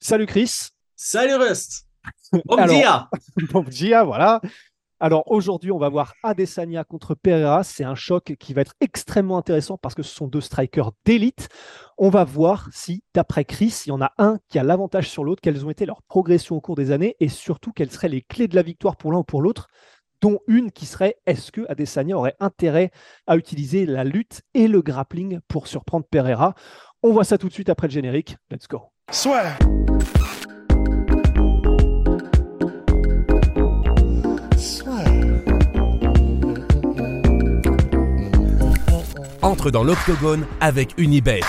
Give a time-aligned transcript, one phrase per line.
[0.00, 0.68] Salut Chris.
[0.96, 1.86] Salut Rust.
[2.44, 3.08] Bon Alors- dia.
[3.52, 4.40] Bon dia, voilà.
[5.00, 7.64] Alors aujourd'hui, on va voir Adesanya contre Pereira.
[7.64, 11.48] C'est un choc qui va être extrêmement intéressant parce que ce sont deux strikers d'élite.
[11.98, 15.24] On va voir si, d'après Chris, il y en a un qui a l'avantage sur
[15.24, 18.22] l'autre, quelles ont été leurs progressions au cours des années et surtout quelles seraient les
[18.22, 19.68] clés de la victoire pour l'un ou pour l'autre,
[20.24, 22.90] dont une qui serait est-ce que Adesanya aurait intérêt
[23.26, 26.54] à utiliser la lutte et le grappling pour surprendre Pereira?
[27.02, 28.38] On voit ça tout de suite après le générique.
[28.50, 28.84] Let's go.
[39.42, 41.40] Entre dans l'octogone avec Unibet.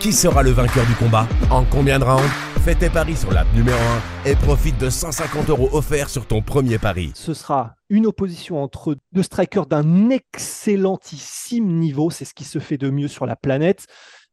[0.00, 1.28] Qui sera le vainqueur du combat?
[1.48, 2.49] En combien de rounds?
[2.70, 3.76] Fais tes paris sur l'app numéro
[4.24, 7.10] 1 et profite de 150 euros offerts sur ton premier pari.
[7.16, 12.10] ce sera une opposition entre deux strikers d'un excellentissime niveau.
[12.10, 13.86] C'est ce qui se fait de mieux sur la planète.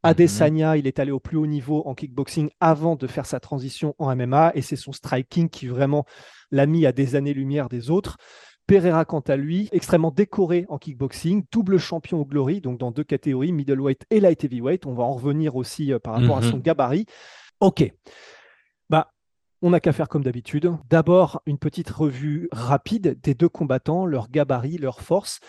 [0.04, 3.96] Adesanya, il est allé au plus haut niveau en kickboxing avant de faire sa transition
[3.98, 6.06] en MMA et c'est son striking qui vraiment
[6.52, 8.18] l'a mis à des années-lumière des autres.
[8.68, 13.06] Pereira, quant à lui, extrêmement décoré en kickboxing, double champion au Glory, donc dans deux
[13.06, 14.86] catégories, middleweight et light heavyweight.
[14.86, 16.52] On va en revenir aussi euh, par rapport à Mhm.
[16.52, 17.06] son gabarit.
[17.60, 17.92] Ok.
[18.90, 19.12] Bah,
[19.62, 20.72] on n'a qu'à faire comme d'habitude.
[20.90, 25.40] D'abord, une petite revue rapide des deux combattants, leur gabarit, leur force.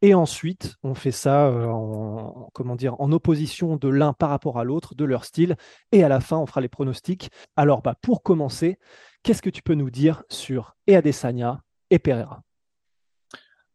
[0.00, 4.58] Et ensuite, on fait ça euh, en, comment dire, en opposition de l'un par rapport
[4.58, 5.56] à l'autre, de leur style.
[5.92, 7.30] Et à la fin, on fera les pronostics.
[7.56, 8.78] Alors, bah, pour commencer,
[9.22, 12.42] qu'est-ce que tu peux nous dire sur et Adesanya et Pereira?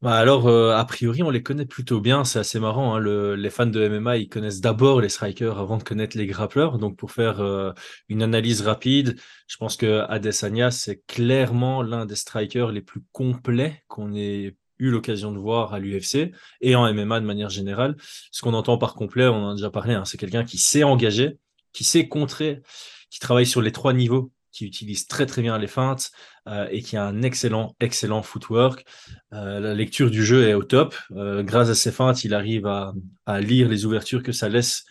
[0.03, 2.25] Bah alors, euh, a priori, on les connaît plutôt bien.
[2.25, 2.95] C'est assez marrant.
[2.95, 2.99] hein.
[2.99, 6.77] Le- les fans de MMA, ils connaissent d'abord les strikers avant de connaître les grappleurs.
[6.77, 7.71] Donc, pour faire euh,
[8.09, 13.81] une analyse rapide, je pense que Adesanya, c'est clairement l'un des strikers les plus complets
[13.87, 17.95] qu'on ait eu l'occasion de voir à l'UFC et en MMA de manière générale.
[18.31, 20.83] Ce qu'on entend par complet, on en a déjà parlé, hein, c'est quelqu'un qui sait
[20.83, 21.37] engager,
[21.71, 22.61] qui sait contrer,
[23.09, 26.11] qui travaille sur les trois niveaux, qui utilise très très bien les feintes
[26.47, 28.85] euh, et qui a un excellent, excellent footwork.
[29.33, 30.95] Euh, la lecture du jeu est au top.
[31.11, 32.93] Euh, grâce à ses feintes, il arrive à,
[33.41, 34.85] lire les ouvertures que ça laisse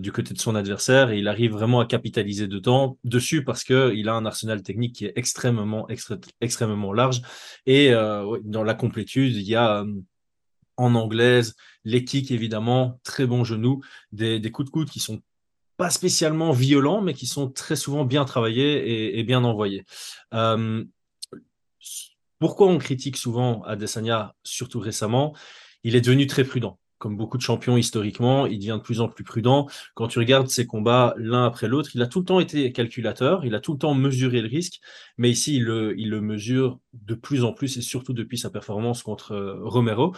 [0.00, 3.92] du côté de son adversaire et il arrive vraiment à capitaliser dedans, dessus parce que
[3.94, 5.86] il a un arsenal technique qui est extrêmement,
[6.40, 7.22] extrêmement large.
[7.66, 9.84] Et dans la complétude, il y a
[10.76, 13.80] en anglaise les kicks évidemment, très bons genoux,
[14.10, 15.22] des, des coups de coude qui sont
[15.76, 19.84] pas spécialement violents, mais qui sont très souvent bien travaillés et, bien envoyés.
[20.34, 20.84] Euh,
[22.38, 25.34] pourquoi on critique souvent Adesanya, surtout récemment?
[25.84, 26.78] Il est devenu très prudent.
[26.98, 29.66] Comme beaucoup de champions historiquement, il devient de plus en plus prudent.
[29.94, 33.44] Quand tu regardes ses combats l'un après l'autre, il a tout le temps été calculateur,
[33.44, 34.80] il a tout le temps mesuré le risque,
[35.18, 38.50] mais ici, il le, il le mesure de plus en plus, et surtout depuis sa
[38.50, 40.14] performance contre euh, Romero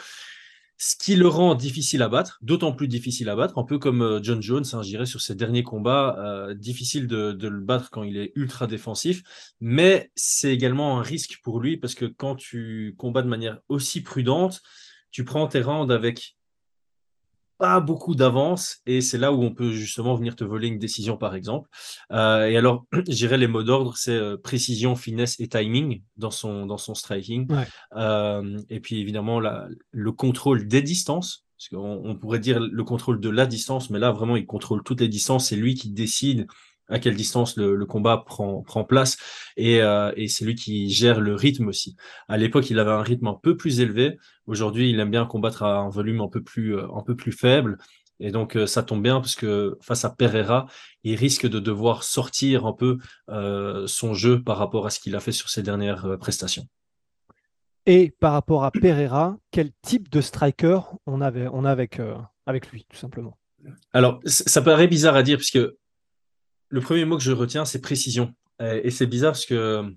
[0.77, 4.03] ce qui le rend difficile à battre, d'autant plus difficile à battre, un peu comme
[4.03, 7.61] euh, John Jones, hein, je dirais, sur ses derniers combats, euh, difficile de, de le
[7.61, 9.23] battre quand il est ultra défensif,
[9.61, 14.03] mais c'est également un risque pour lui parce que quand tu combats de manière aussi
[14.03, 14.63] prudente,
[15.11, 16.37] tu prends tes rounds avec
[17.59, 21.17] pas beaucoup d'avance et c'est là où on peut justement venir te voler une décision
[21.17, 21.69] par exemple.
[22.13, 26.31] Euh, et alors, je dirais les mots d'ordre, c'est euh, précision, finesse et timing dans
[26.31, 27.51] son, dans son striking.
[27.53, 27.67] Ouais.
[27.97, 32.85] Euh, et puis évidemment, la, le contrôle des distances, parce qu'on on pourrait dire le
[32.85, 35.91] contrôle de la distance, mais là vraiment, il contrôle toutes les distances, c'est lui qui
[35.91, 36.47] décide
[36.89, 39.17] à quelle distance le, le combat prend, prend place
[39.57, 41.97] et, euh, et c'est lui qui gère le rythme aussi.
[42.29, 44.19] À l'époque, il avait un rythme un peu plus élevé.
[44.47, 47.33] Aujourd'hui, il aime bien combattre à un volume un peu plus, euh, un peu plus
[47.33, 47.79] faible.
[48.21, 50.67] Et donc, euh, ça tombe bien parce que face à Pereira,
[51.03, 52.99] il risque de devoir sortir un peu
[53.29, 56.67] euh, son jeu par rapport à ce qu'il a fait sur ses dernières prestations.
[57.87, 62.17] Et par rapport à Pereira, quel type de striker on, avait, on a avec, euh,
[62.47, 63.37] avec lui, tout simplement?
[63.93, 65.61] Alors, ça paraît bizarre à dire puisque
[66.69, 68.35] le premier mot que je retiens, c'est précision.
[68.61, 69.91] Et, et c'est bizarre parce que euh,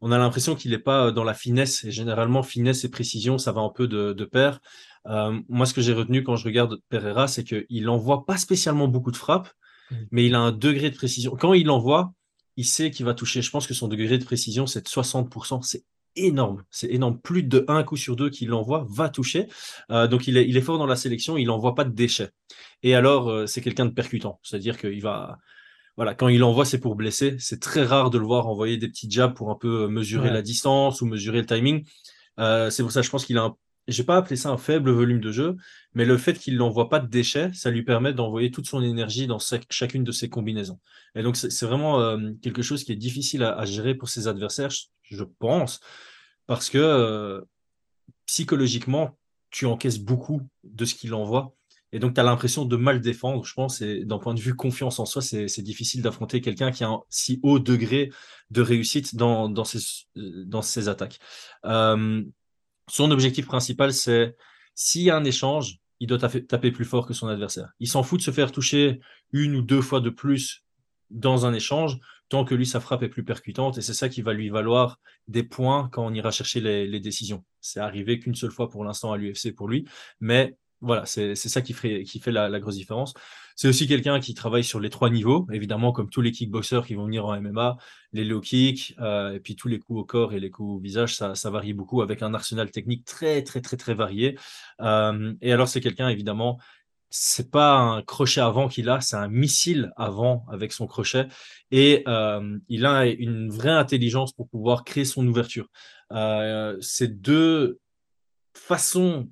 [0.00, 1.84] on a l'impression qu'il n'est pas dans la finesse.
[1.84, 4.60] Et généralement, finesse et précision, ça va un peu de, de pair.
[5.06, 8.88] Euh, moi, ce que j'ai retenu quand je regarde Pereira, c'est qu'il n'envoie pas spécialement
[8.88, 9.50] beaucoup de frappes,
[9.90, 9.96] mm.
[10.10, 11.36] mais il a un degré de précision.
[11.38, 12.12] Quand il envoie,
[12.56, 13.42] il sait qu'il va toucher.
[13.42, 15.62] Je pense que son degré de précision, c'est de 60%.
[15.62, 15.84] C'est
[16.16, 16.64] énorme.
[16.70, 17.18] C'est énorme.
[17.20, 19.48] Plus de un coup sur deux qu'il envoie va toucher.
[19.90, 21.36] Euh, donc il est, il est fort dans la sélection.
[21.36, 22.30] Il n'envoie pas de déchets.
[22.82, 24.40] Et alors, euh, c'est quelqu'un de percutant.
[24.42, 25.38] C'est-à-dire qu'il va.
[26.00, 27.36] Voilà, quand il envoie, c'est pour blesser.
[27.38, 30.40] C'est très rare de le voir envoyer des petits jabs pour un peu mesurer la
[30.40, 31.86] distance ou mesurer le timing.
[32.38, 33.56] Euh, c'est pour ça, je pense qu'il a un
[33.86, 35.56] j'ai pas appelé ça un faible volume de jeu,
[35.92, 39.26] mais le fait qu'il n'envoie pas de déchets, ça lui permet d'envoyer toute son énergie
[39.26, 39.38] dans
[39.68, 40.80] chacune de ses combinaisons.
[41.14, 44.70] Et donc, c'est vraiment euh, quelque chose qui est difficile à, gérer pour ses adversaires,
[45.02, 45.80] je pense,
[46.46, 47.42] parce que euh,
[48.24, 49.18] psychologiquement,
[49.50, 51.54] tu encaisses beaucoup de ce qu'il envoie.
[51.92, 53.80] Et donc, tu as l'impression de mal défendre, je pense.
[53.80, 57.00] Et d'un point de vue confiance en soi, c'est difficile d'affronter quelqu'un qui a un
[57.08, 58.10] si haut degré
[58.50, 59.80] de réussite dans, dans, ses,
[60.16, 61.18] dans ses attaques.
[61.64, 62.22] Euh,
[62.88, 64.36] son objectif principal, c'est
[64.74, 67.72] s'il y a un échange, il doit taper plus fort que son adversaire.
[67.78, 69.00] Il s'en fout de se faire toucher
[69.32, 70.64] une ou deux fois de plus
[71.10, 71.98] dans un échange,
[72.28, 73.76] tant que lui, sa frappe est plus percutante.
[73.78, 74.98] Et c'est ça qui va lui valoir
[75.28, 77.44] des points quand on ira chercher les, décisions.
[77.60, 79.86] C'est arrivé qu'une seule fois pour l'instant à l'UFC pour lui,
[80.20, 83.12] mais voilà, c'est ça qui, qui fait la, grosse différence.
[83.54, 86.94] C'est aussi quelqu'un qui travaille sur les trois niveaux, évidemment, comme tous les kickboxers qui
[86.94, 87.76] vont venir en MMA,
[88.14, 90.78] les low kicks, euh, et puis tous les coups au corps et les coups au
[90.78, 94.38] visage, ça, varie beaucoup avec un arsenal technique très, très, très, très varié.
[94.80, 96.58] Euh, et alors, c'est quelqu'un, évidemment,
[97.10, 101.26] c'est pas un crochet avant qu'il a, c'est un missile avant avec son crochet.
[101.70, 105.68] Et euh, il a une vraie intelligence pour pouvoir créer son ouverture.
[106.80, 107.78] ces deux
[108.54, 109.28] façons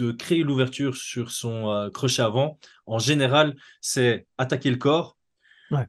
[0.00, 5.16] de créer l'ouverture sur son euh, crochet avant, en général, c'est attaquer le corps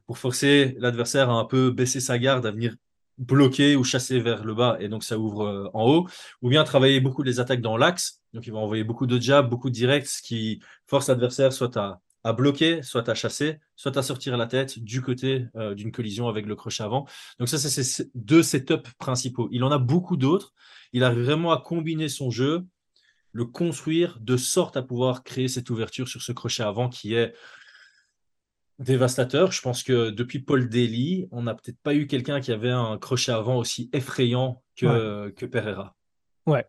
[0.06, 2.76] pour forcer l'adversaire à un peu baisser sa garde, à venir
[3.18, 6.08] bloquer ou chasser vers le bas et donc ça ouvre euh, en haut,
[6.40, 9.48] ou bien travailler beaucoup les attaques dans l'axe, donc il va envoyer beaucoup de jabs,
[9.48, 13.96] beaucoup de directs, ce qui force l'adversaire soit à, à, bloquer, soit à chasser, soit
[13.96, 17.06] à sortir la tête du côté euh, d'une collision avec le crochet avant.
[17.38, 19.48] Donc ça, c'est ces deux setups principaux.
[19.52, 20.52] Il en a beaucoup d'autres.
[20.92, 22.64] Il arrive vraiment à combiner son jeu
[23.32, 27.34] le construire de sorte à pouvoir créer cette ouverture sur ce crochet avant qui est
[28.78, 29.52] dévastateur.
[29.52, 32.98] Je pense que depuis Paul Daly, on n'a peut-être pas eu quelqu'un qui avait un
[32.98, 35.96] crochet avant aussi effrayant que, que Pereira.
[36.46, 36.66] Ouais.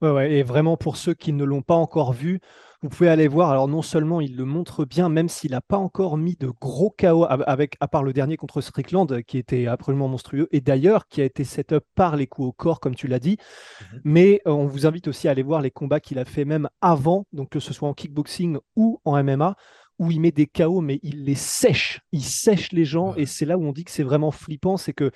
[0.00, 0.32] ouais, ouais.
[0.32, 2.40] Et vraiment pour ceux qui ne l'ont pas encore vu,
[2.82, 3.50] vous pouvez aller voir.
[3.50, 6.90] Alors, non seulement il le montre bien, même s'il n'a pas encore mis de gros
[6.90, 11.20] chaos, avec, à part le dernier contre Strickland, qui était absolument monstrueux, et d'ailleurs, qui
[11.20, 13.36] a été set up par les coups au corps, comme tu l'as dit.
[13.80, 14.00] Mhm.
[14.04, 16.68] Mais euh, on vous invite aussi à aller voir les combats qu'il a fait même
[16.80, 19.54] avant, donc que ce soit en kickboxing ou en MMA,
[20.00, 22.00] où il met des chaos, mais il les sèche.
[22.10, 24.92] Il sèche les gens, et c'est là où on dit que c'est vraiment flippant, c'est
[24.92, 25.10] que.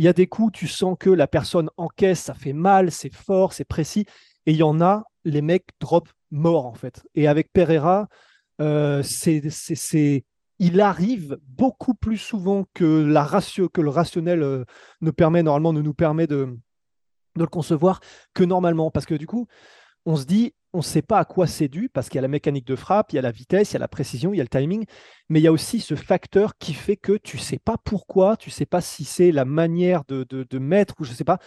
[0.00, 3.12] Il y a des coups, tu sens que la personne encaisse, ça fait mal, c'est
[3.12, 4.06] fort, c'est précis.
[4.46, 7.02] Et il y en a, les mecs drop mort en fait.
[7.14, 8.08] Et avec Pereira,
[8.60, 10.24] euh, c'est,
[10.58, 14.64] il arrive beaucoup plus souvent que, la ratio, que le rationnel euh,
[15.00, 16.56] ne permet normalement ne nous permet de,
[17.36, 18.00] de le concevoir
[18.34, 18.90] que normalement.
[18.90, 19.46] Parce que du coup,
[20.06, 22.22] on se dit, on ne sait pas à quoi c'est dû, parce qu'il y a
[22.22, 24.36] la mécanique de frappe, il y a la vitesse, il y a la précision, il
[24.36, 24.84] y a le timing,
[25.28, 28.36] mais il y a aussi ce facteur qui fait que tu ne sais pas pourquoi,
[28.36, 31.24] tu ne sais pas si c'est la manière de, de, mettre ou je ne sais
[31.24, 31.38] pas,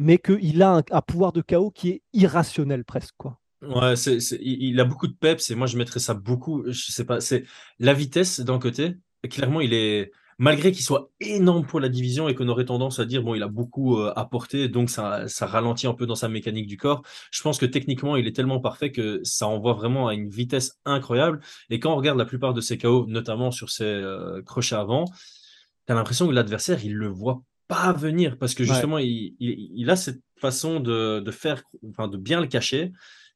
[0.00, 3.14] mais qu'il a un, pouvoir de chaos qui est irrationnel presque.
[3.18, 3.38] Quoi.
[3.60, 3.92] Ouais,
[4.40, 6.64] il a beaucoup de peps et moi je mettrais ça beaucoup.
[6.66, 7.44] Je sais pas, c'est
[7.78, 8.96] la vitesse d'un côté.
[9.28, 13.04] Clairement, il est malgré qu'il soit énorme pour la division et qu'on aurait tendance à
[13.04, 16.30] dire bon, il a beaucoup euh, apporté, donc ça, ça ralentit un peu dans sa
[16.30, 17.02] mécanique du corps.
[17.30, 20.78] Je pense que techniquement, il est tellement parfait que ça envoie vraiment à une vitesse
[20.86, 21.40] incroyable.
[21.68, 25.04] Et quand on regarde la plupart de ses KO, notamment sur ses euh, crochets avant,
[25.04, 29.90] tu as l'impression que l'adversaire, il le voit pas venir parce que justement, il, il,
[29.90, 32.90] a cette façon de, de faire, enfin, de bien le cacher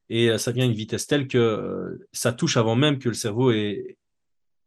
[0.09, 3.07] et euh, ça vient à une vitesse telle que euh, ça touche avant même que
[3.07, 3.97] le cerveau ait,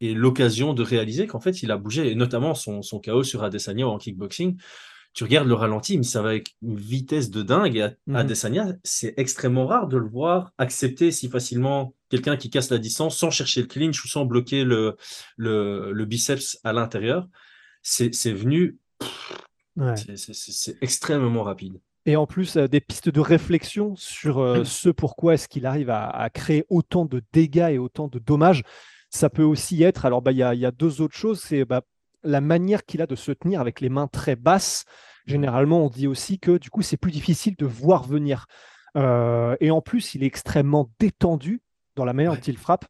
[0.01, 3.87] l'occasion de réaliser qu'en fait il a bougé, et notamment son, son chaos sur Adesanya
[3.87, 4.57] en kickboxing.
[5.13, 7.77] Tu regardes le ralenti, mais ça va avec une vitesse de dingue.
[7.77, 8.17] Et mhm.
[8.17, 13.19] Adesanya, c'est extrêmement rare de le voir accepter si facilement quelqu'un qui casse la distance
[13.19, 14.97] sans chercher le clinch ou sans bloquer le,
[15.37, 17.29] le, biceps à l'intérieur.
[17.83, 18.79] C'est venu.
[19.97, 25.35] C'est extrêmement rapide et en plus euh, des pistes de réflexion sur euh, ce pourquoi
[25.35, 28.63] est-ce qu'il arrive à, créer autant de dégâts et autant de dommages.
[29.11, 31.83] Ça peut aussi être, alors bah, il y, a, deux autres choses, c'est bah,
[32.23, 34.85] la manière qu'il a de se tenir avec les mains très basses.
[35.27, 38.47] Généralement, on dit aussi que du coup, c'est plus difficile de voir venir.
[38.97, 41.61] Euh, et en plus, il est extrêmement détendu
[41.95, 42.87] dans la manière dont il frappe.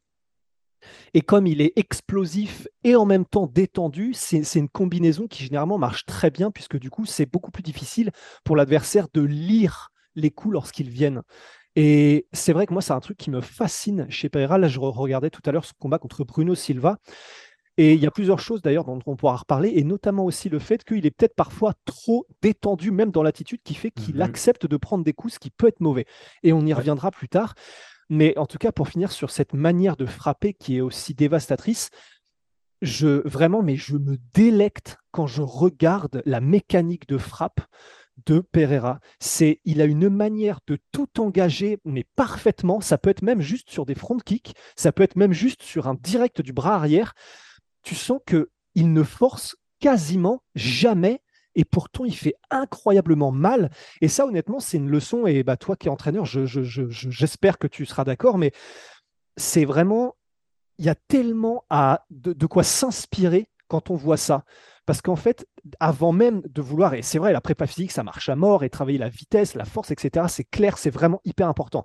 [1.13, 5.77] Et comme il est explosif et en même temps détendu, c'est une combinaison qui généralement
[5.77, 8.11] marche très bien, puisque du coup, c'est beaucoup plus difficile
[8.43, 11.21] pour l'adversaire de lire les coups lorsqu'ils viennent.
[11.75, 14.57] Et c'est vrai que moi, c'est un truc qui me fascine chez Pereira.
[14.57, 16.97] Là, je regardais tout à l'heure ce combat contre Bruno Silva.
[17.77, 20.59] Et il y a plusieurs choses d'ailleurs dont on pourra reparler, et notamment aussi le
[20.59, 24.21] fait qu'il est peut-être parfois trop détendu, même dans l'attitude, qui fait qu'il Mhm.
[24.21, 26.05] accepte de prendre des coups, ce qui peut être mauvais.
[26.43, 27.53] Et on y reviendra plus tard.
[28.09, 31.89] Mais en tout cas, pour finir sur cette manière de frapper qui est aussi dévastatrice,
[32.81, 37.61] je vraiment, mais je me délecte quand je regarde la mécanique de frappe
[38.25, 38.99] de Pereira.
[39.19, 42.81] C'est, il a une manière de tout engager, mais parfaitement.
[42.81, 45.87] Ça peut être même juste sur des front kicks, ça peut être même juste sur
[45.87, 47.13] un direct du bras arrière.
[47.83, 51.21] Tu sens que il ne force quasiment jamais.
[51.55, 53.69] Et pourtant, il fait incroyablement mal.
[54.01, 55.25] Et ça, honnêtement, c'est une leçon.
[55.27, 58.37] Et bah, toi qui es entraîneur, je- je- j'espère que tu seras d'accord.
[58.37, 58.51] Mais
[59.37, 60.15] c'est vraiment,
[60.77, 64.45] il y a tellement à, de, de quoi s'inspirer quand on voit ça.
[64.85, 65.47] Parce qu'en fait,
[65.79, 68.69] avant même de vouloir, et c'est vrai, la prépa physique, ça marche à mort, et
[68.69, 71.83] travailler la vitesse, la force, etc., c'est clair, c'est vraiment hyper important.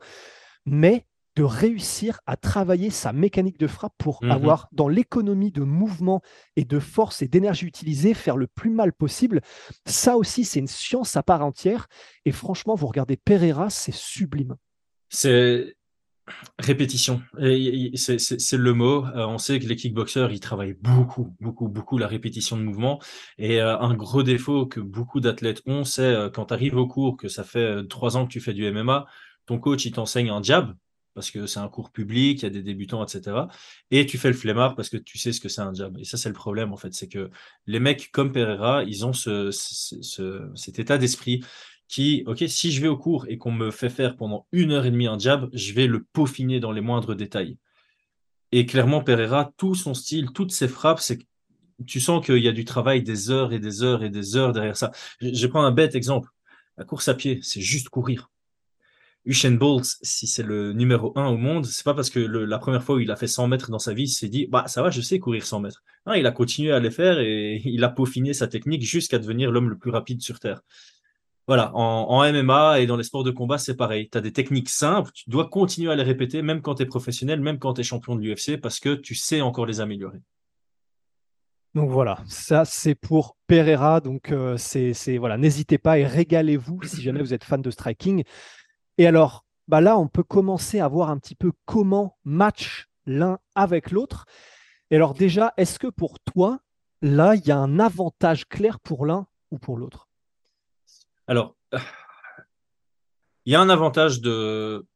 [0.65, 1.07] Mais
[1.37, 4.31] de réussir à travailler sa mécanique de frappe pour Mhm.
[4.31, 6.23] avoir, dans l'économie de mouvement
[6.57, 9.41] et de force et d'énergie utilisée, faire le plus mal possible,
[9.87, 11.89] ça aussi, c'est une science à part entière.
[12.25, 14.57] Et franchement, vous regardez Pereira, c'est sublime.
[15.09, 15.77] C'est
[16.59, 17.21] répétition.
[17.37, 19.05] C'est le mot.
[19.07, 23.01] Euh, on sait que les kickboxers, ils travaillent beaucoup, beaucoup, beaucoup la répétition de mouvement.
[23.39, 26.87] Et euh, un gros défaut que beaucoup d'athlètes ont, c'est euh, quand tu arrives au
[26.87, 29.07] cours, que ça fait trois ans que tu fais du MMA,
[29.47, 30.75] ton coach, il t'enseigne un jab,
[31.15, 33.49] parce que c'est un cours public, il y a des débutants, etc.
[33.91, 35.97] Et tu fais le flemmard parce que tu sais ce que c'est un jab.
[35.99, 36.93] Et ça, c'est le problème, en fait.
[36.95, 37.31] C'est que
[37.67, 41.43] les mecs comme Pereira, ils ont ce, ce- ce- cet état d'esprit
[41.89, 44.87] qui, ok, si je vais au cours et qu'on me fait faire pendant une heure
[44.87, 47.59] et demie un jab, je vais le peaufiner dans les moindres détails.
[48.53, 51.19] Et clairement, Pereira, tout son style, toutes ses frappes, c'est
[51.87, 54.53] tu sens qu'il y a du travail des heures et des heures et des heures
[54.53, 54.93] derrière ça.
[55.21, 56.29] Je, je prends un bête exemple.
[56.77, 58.31] La course à pied, c'est juste courir.
[59.27, 62.83] Usain Bolt, si c'est le numéro un au monde, c'est pas parce que la première
[62.83, 64.83] fois où il a fait 100 mètres dans sa vie, il s'est dit, bah, ça
[64.83, 65.83] va, je sais courir 100 mètres.
[66.07, 69.51] Non, il a continué à les faire et il a peaufiné sa technique jusqu'à devenir
[69.51, 70.61] l'homme le plus rapide sur Terre.
[71.47, 74.09] Voilà, en, MMA et dans les sports de combat, c'est pareil.
[74.11, 76.87] Tu as des techniques simples, tu dois continuer à les répéter, même quand tu es
[76.87, 80.21] professionnel, même quand tu es champion de l'UFC, parce que tu sais encore les améliorer.
[81.75, 84.01] Donc voilà, ça c'est pour Pereira.
[84.01, 87.71] Donc euh, c'est c'est- voilà, n'hésitez pas et régalez-vous si jamais vous êtes fan de
[87.71, 88.25] striking.
[88.99, 93.39] Et alors, bah là, on peut commencer à voir un petit peu comment match l'un
[93.55, 94.27] avec l'autre.
[94.91, 96.61] Et alors déjà, est-ce que pour toi,
[97.03, 100.09] là, il y a un avantage clair pour l'un ou pour l'autre?
[101.27, 101.57] Alors,
[103.45, 104.87] il y a un avantage de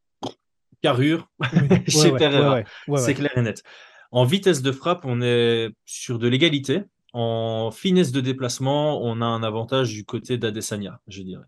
[0.83, 1.29] carrure
[1.89, 2.51] chez Ouais, ouais, Pereira.
[2.55, 3.63] ouais, ouais, ouais, c'est clair et net.
[4.11, 6.85] En vitesse de frappe, on est sur de l'égalité.
[7.13, 11.45] En finesse de déplacement, on a un avantage du côté d'Adesanya, je dirais.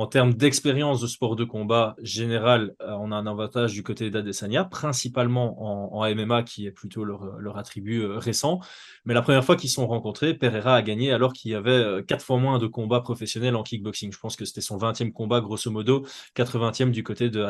[0.00, 4.08] En termes d'expérience de sport de combat général, euh, on a un avantage du côté
[4.08, 8.60] d'Adesanya, principalement en, MMA, qui est plutôt leur, leur attribut euh, récent.
[9.04, 11.72] Mais la première fois qu'ils se sont rencontrés, Pereira a gagné alors qu'il y avait
[11.72, 14.10] euh, quatre fois moins de combats professionnels en kickboxing.
[14.10, 17.42] Je pense que c'était son 20e combat, grosso modo, 80e du côté de.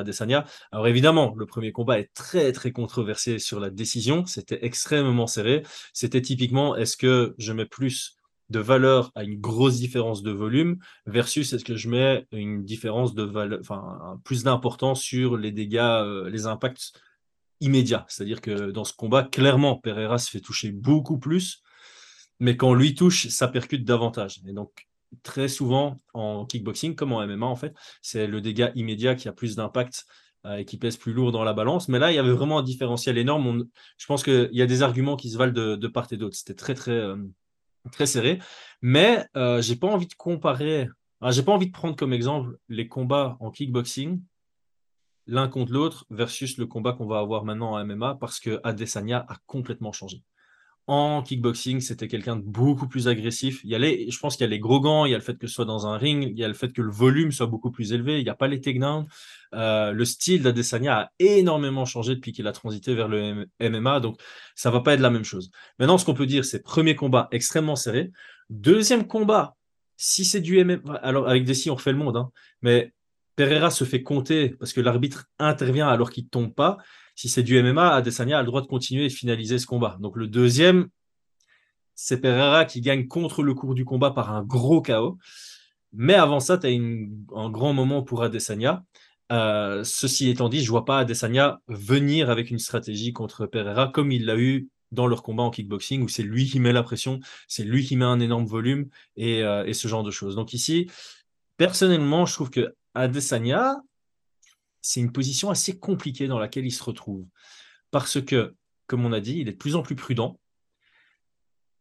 [0.73, 4.26] Alors évidemment, le premier combat est très très controversé sur la décision.
[4.26, 5.62] C'était extrêmement serré.
[5.92, 8.20] C'était typiquement, est-ce que je mets plus
[8.50, 13.14] de valeur à une grosse différence de volume versus est-ce que je mets une différence
[13.14, 16.92] de valeur, enfin plus d'importance sur les dégâts, euh, les impacts
[17.61, 18.04] immédiats?
[18.09, 21.62] C'est-à-dire que dans ce combat, clairement, Pereira se fait toucher beaucoup plus,
[22.40, 24.40] mais quand lui touche, ça percute davantage.
[24.47, 24.87] Et donc
[25.23, 29.33] très souvent en kickboxing, comme en MMA en fait, c'est le dégât immédiat qui a
[29.33, 30.07] plus d'impact
[30.47, 31.88] euh, et qui pèse plus lourd dans la balance.
[31.88, 33.64] Mais là, il y avait vraiment un différentiel énorme.
[33.99, 36.37] Je pense qu'il y a des arguments qui se valent de, de part et d'autre.
[36.37, 37.16] C'était très, très, euh,
[37.93, 38.39] très serré.
[38.83, 40.89] Mais euh, j'ai pas envie de comparer.
[41.29, 44.21] j'ai pas envie de prendre comme exemple les combats en kickboxing
[45.27, 49.25] l'un contre l'autre versus le combat qu'on va avoir maintenant en MMA parce que Adesanya
[49.29, 50.25] a complètement changé.
[50.93, 53.61] En kickboxing, c'était quelqu'un de beaucoup plus agressif.
[53.63, 55.19] Il y a les, je pense qu'il y a les gros gants, il y a
[55.19, 56.91] le fait que ce soit dans un ring, il y a le fait que le
[56.91, 59.07] volume soit beaucoup plus élevé, il n'y a pas les takedowns.
[59.55, 64.21] Euh, le style d'Adesanya a énormément changé depuis qu'il a transité vers le MMA, donc
[64.57, 65.53] ça va pas être la même chose.
[65.79, 68.11] Maintenant, ce qu'on peut dire, c'est premier combat extrêmement serré.
[68.49, 69.55] Deuxième combat,
[69.97, 72.33] si c'est du MMA, alors avec des si on refait le monde, hein,
[72.63, 72.93] mais
[73.37, 76.79] Pereira se fait compter parce que l'arbitre intervient alors qu'il ne tombe pas.
[77.21, 79.99] Si c'est du MMA, Adesanya a le droit de continuer et de finaliser ce combat.
[80.00, 80.89] Donc le deuxième,
[81.95, 85.19] c'est Pereira qui gagne contre le cours du combat par un gros chaos.
[85.93, 88.85] Mais avant ça, tu as un grand moment pour Adesanya.
[89.33, 94.12] Euh, ceci étant dit, je vois pas Adesanya venir avec une stratégie contre Pereira comme
[94.12, 97.21] il l'a eu dans leur combat en kickboxing où c'est lui qui met la pression,
[97.49, 100.37] c'est lui qui met un énorme volume et, euh, et ce genre de choses.
[100.37, 100.91] Donc ici,
[101.59, 103.83] personnellement, je trouve que Adesanya,
[104.83, 107.27] c'est une position assez compliquée dans laquelle il se retrouve.
[107.91, 108.55] Parce que,
[108.87, 110.39] comme on a dit, il est de plus en plus prudent.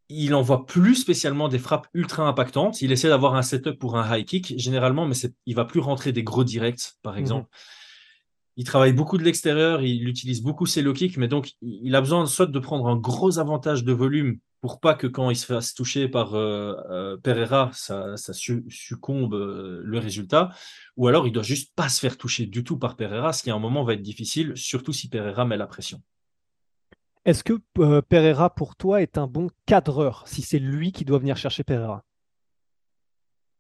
[0.10, 2.82] Il envoie plus spécialement des frappes ultra impactantes.
[2.82, 5.16] Il essaie d'avoir un setup pour un high kick, généralement, mais
[5.46, 7.20] il va plus rentrer des gros directs, par Mhm.
[7.20, 7.50] exemple.
[8.58, 12.02] Il travaille beaucoup de l'extérieur, il utilise beaucoup ses low kicks, mais donc il a
[12.02, 15.46] besoin soit de prendre un gros avantage de volume pour pas que quand il se
[15.46, 20.50] fasse toucher par euh, euh, Pereira, ça, ça su- succombe euh, le résultat,
[20.98, 23.52] ou alors il doit juste pas se faire toucher du tout par Pereira, ce qui
[23.52, 26.02] à un moment va être difficile, surtout si Pereira met la pression.
[27.26, 31.20] Est-ce que euh, Pereira, pour toi, est un bon cadreur, si c'est lui qui doit
[31.20, 32.04] venir chercher Pereira?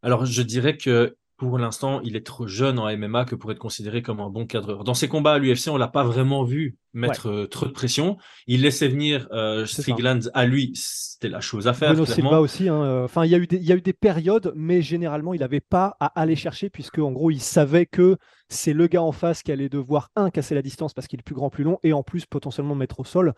[0.02, 3.60] Alors je dirais que pour l'instant, il est trop jeune en MMA que pour être
[3.60, 4.84] considéré comme un bon cadreur.
[4.84, 8.18] Dans ses combats à l'UFC, on l'a pas vraiment vu mettre euh, trop de pression.
[8.46, 9.66] Il laissait venir euh.
[9.66, 11.94] Strickland à lui, c'était la chose à faire.
[11.94, 12.30] Bruno clairement.
[12.30, 12.68] Silva aussi.
[12.68, 15.34] hein, Enfin, il y, a eu des- il y a eu des périodes, mais généralement,
[15.34, 18.18] il n'avait pas à aller chercher, puisque en gros, il savait que
[18.50, 21.24] c'est le gars en face qui allait devoir, un, casser la distance parce qu'il est
[21.24, 23.34] plus grand, plus long, et en plus, potentiellement mettre au sol.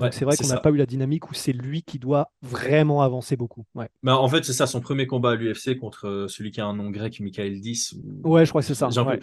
[0.00, 3.02] Ouais, c'est vrai qu'on n'a pas eu la dynamique où c'est lui qui doit vraiment
[3.02, 3.64] avancer beaucoup.
[3.74, 6.60] Ouais, Bah, en fait, c'est ça, son premier combat à l'UFC contre euh, celui qui
[6.60, 7.96] a un nom grec, Michael 10.
[8.24, 8.88] ouais je crois que c'est ça.
[8.88, 9.20] Peu-.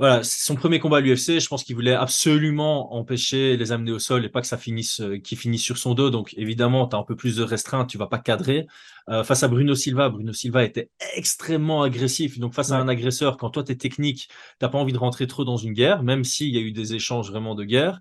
[0.00, 3.98] Voilà, son premier combat à l'UFC, je pense qu'il voulait absolument empêcher les amener au
[3.98, 6.08] sol et pas que ça finisse, euh, qu'ils finissent sur son dos.
[6.08, 8.66] Donc évidemment, tu as un peu plus de restreintes, tu vas pas cadrer.
[9.10, 12.38] Euh, face à Bruno Silva, Bruno Silva était extrêmement agressif.
[12.38, 15.26] Donc face à un agresseur, quand toi tu es technique, t'as pas envie de rentrer
[15.26, 18.00] trop dans une guerre, même s'il y a eu des échanges vraiment de guerre.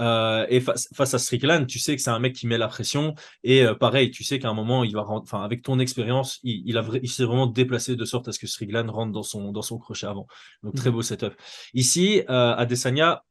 [0.00, 2.68] Euh, et face, face à Strickland, tu sais que c'est un mec qui met la
[2.68, 3.14] pression.
[3.44, 7.08] Et euh, pareil, tu sais qu'à un moment, il va enfin, avec ton expérience, il,
[7.08, 10.06] s'est vraiment déplacé de sorte à ce que Strickland rentre dans son, dans son crochet
[10.06, 10.26] avant.
[10.62, 10.96] Donc, très Mhm.
[10.96, 11.34] beau setup.
[11.74, 13.22] Ici, euh, Adesanya,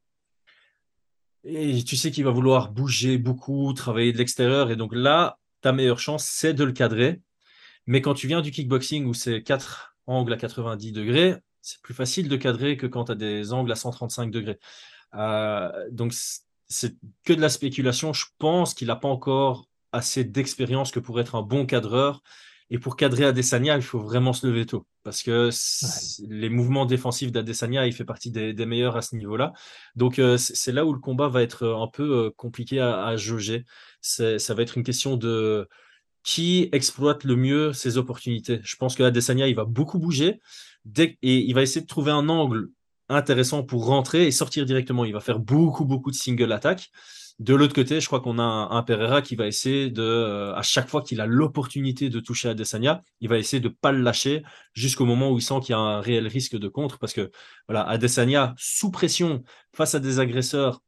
[1.44, 4.72] et tu sais qu'il va vouloir bouger beaucoup, travailler de l'extérieur.
[4.72, 7.22] Et donc là, ta meilleure chance, c'est de le cadrer.
[7.88, 11.94] Mais quand tu viens du kickboxing où c'est quatre angles à 90 degrés, c'est plus
[11.94, 14.60] facile de cadrer que quand tu as des angles à 135 degrés.
[15.16, 16.14] Euh, donc,
[16.70, 16.96] c'est
[17.26, 18.14] que de la spéculation.
[18.14, 22.22] Je pense qu'il n'a pas encore assez d'expérience que pour être un bon cadreur.
[22.72, 24.86] Et pour cadrer Adesanya, il faut vraiment se lever tôt.
[25.02, 25.50] Parce que
[26.30, 29.54] les mouvements défensifs d'Adesanya, il fait partie des, des meilleurs à ce niveau-là.
[29.96, 33.18] Donc, euh, c'est là où le combat va être un peu euh, compliqué à, à
[33.18, 33.66] jauger.
[34.02, 35.68] Ça va être une question de
[36.22, 38.60] qui exploite le mieux ses opportunités.
[38.64, 40.40] Je pense que Adesanya, il va beaucoup bouger
[40.86, 42.70] dès, et il va essayer de trouver un angle
[43.10, 45.06] intéressant pour rentrer et sortir directement.
[45.06, 46.90] Il va faire beaucoup, beaucoup de single attack.
[47.40, 50.62] De l'autre côté, je crois qu'on a un, Pereira qui va essayer de, euh, à
[50.62, 54.44] chaque fois qu'il a l'opportunité de toucher Adesanya, il va essayer de pas le lâcher
[54.74, 57.32] jusqu'au moment où il sent qu'il y a un réel risque de contre parce que
[57.70, 59.44] voilà, Adesanya sous pression
[59.74, 60.82] face à des agresseurs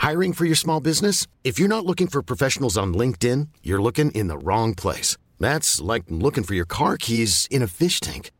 [0.00, 1.26] Hiring for your small business?
[1.42, 5.16] If you're not looking for professionals on LinkedIn, you're looking in the wrong place.
[5.40, 8.30] That's like looking for your car keys in a fish tank.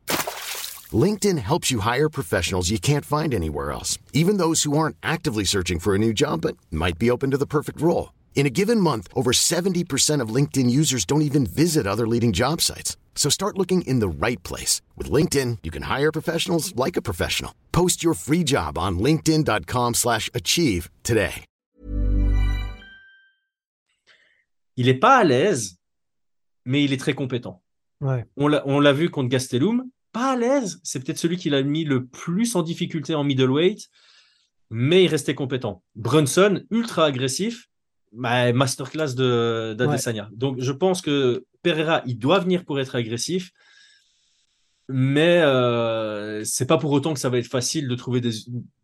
[0.95, 5.45] LinkedIn helps you hire professionals you can't find anywhere else, even those who aren't actively
[5.45, 8.15] searching for a new job but might be open to the perfect role.
[8.35, 12.63] In a given month, over 70% of LinkedIn users don't even visit other leading job
[12.63, 12.97] sites.
[13.15, 14.81] So start looking in the right place.
[14.97, 17.53] With LinkedIn, you can hire professionals like a professional.
[17.73, 21.45] Post your free job on linkedin.com/achieve slash achieve today.
[24.79, 25.77] il n'est pas à l'aise,
[26.65, 27.61] mais il est très compétent.
[28.01, 28.25] Ouais.
[28.37, 30.81] On l'a vu contre Gastelum, pas à l'aise.
[30.83, 33.89] C'est peut-être celui qui l'a mis le plus en difficulté en middleweight,
[34.71, 35.83] mais il restait compétent.
[35.97, 37.69] Brunson, ultra agressif,
[38.13, 40.29] bah, masterclass de- d'Adesanya.
[40.33, 43.51] Donc je pense que Pereira, il doit venir pour être agressif,
[44.89, 48.33] mais euh, c'est pas pour autant que ça va être facile de trouver des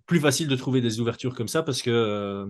[0.06, 2.46] plus facile de trouver des ouvertures comme ça parce que euh,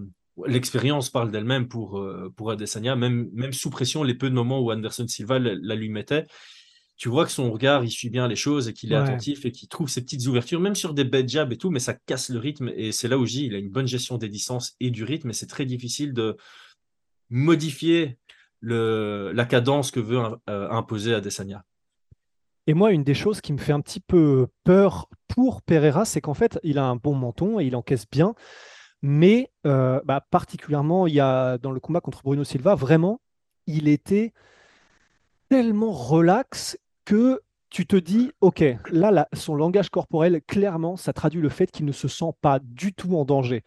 [0.47, 4.61] l'expérience parle d'elle-même pour, euh, pour Adesanya, même, même sous pression, les peu de moments
[4.61, 6.27] où Anderson Silva la, la lui mettait,
[6.97, 9.03] tu vois que son regard, il suit bien les choses et qu'il est Ouais.
[9.03, 11.81] attentif et qu'il trouve ses petites ouvertures, même sur des bad jabs et tout, mais
[11.81, 12.71] ça casse le rythme.
[12.77, 15.05] Et c'est là où je dis, il a une bonne gestion des distances et du
[15.05, 16.37] rythme, et c'est très difficile de
[17.31, 18.19] modifier
[18.61, 21.65] le, la cadence que veut euh, imposer Adesanya.
[22.67, 26.21] Et moi, une des choses qui me fait un petit peu peur pour Pereira, c'est
[26.21, 28.35] qu'en fait, il a un bon menton et il encaisse bien.
[29.03, 33.21] Mais euh, bah, particulièrement, il y a dans le combat contre Bruno Silva, vraiment,
[33.67, 34.33] il était
[35.49, 37.41] tellement relax que
[37.71, 41.87] tu te dis, OK, là, là, son langage corporel, clairement, ça traduit le fait qu'il
[41.87, 43.63] ne se sent pas du tout en danger.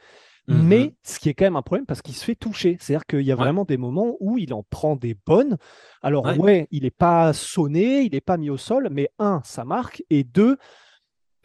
[0.48, 0.64] Mhm.
[0.66, 2.78] Mais ce qui est quand même un problème parce qu'il se fait toucher.
[2.80, 3.42] C'est-à-dire qu'il y a Ouais.
[3.42, 5.58] vraiment des moments où il en prend des bonnes.
[6.02, 6.38] Alors, Ouais.
[6.38, 10.02] ouais, il n'est pas sonné, il n'est pas mis au sol, mais un, ça marque.
[10.10, 10.56] Et deux,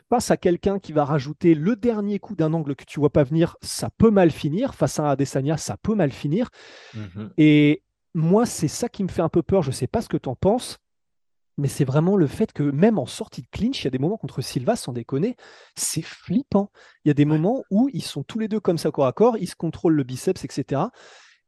[0.09, 3.25] face à quelqu'un qui va rajouter le dernier coup d'un angle que tu vois pas
[3.25, 4.75] venir, ça peut mal finir.
[4.77, 6.49] Face à un Adesanya, ça peut mal finir.
[6.95, 7.33] Mhm.
[7.39, 7.83] Et
[8.15, 9.63] moi, c'est ça qui me fait un peu peur.
[9.63, 10.79] Je sais pas ce que tu en penses.
[11.63, 13.99] Mais c'est vraiment le fait que même en sortie de clinch, il y a des
[14.01, 15.37] moments contre Silva, sans déconner,
[15.77, 16.71] c'est flippant.
[17.05, 19.13] Il y a des moments où ils sont tous les deux comme ça corps à
[19.13, 20.83] corps, ils se contrôlent le biceps, etc.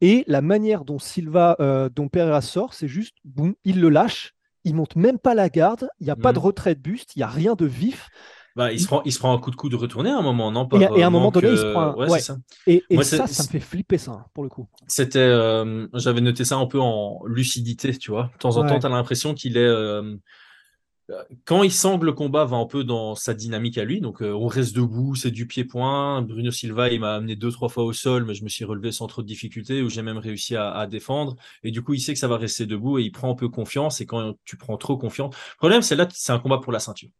[0.00, 4.34] Et la manière dont Silva, euh, dont Pereira sort, c'est juste, boum, il le lâche,
[4.64, 6.44] il monte même pas la garde, il n'y a pas de Mhm.
[6.44, 8.08] retrait de buste, il n'y a rien de vif.
[8.56, 10.50] Bah, il, se prend, il se prend un coup de coude retourné à un moment,
[10.52, 10.66] non?
[10.72, 12.36] Et à- Par, et à un moment donné, il se prend un- Ouais, ça.
[12.66, 14.68] Et, et Moi, ça, ça me fait flipper ça, hein, pour le coup.
[14.86, 18.30] C'était, euh, j'avais noté ça un peu en lucidité, tu vois?
[18.34, 18.68] De temps en Ouais.
[18.68, 20.16] temps, tu as l'impression qu'il est, euh,
[21.10, 24.00] euh, quand il sent que le combat va un peu dans sa dynamique à lui,
[24.00, 26.22] donc euh, on reste debout, c'est du pied-point.
[26.22, 28.92] Bruno Silva, il m'a amené deux, trois fois au sol, mais je me suis relevé
[28.92, 31.36] sans trop de difficulté, où j'ai même réussi à, à défendre.
[31.62, 33.48] Et du coup, il sait que ça va rester debout et il prend un peu
[33.50, 34.00] confiance.
[34.00, 36.80] Et quand tu prends trop confiance, le problème, c'est là, c'est un combat pour la
[36.80, 37.10] ceinture.